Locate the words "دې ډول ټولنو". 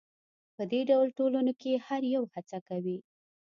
0.71-1.53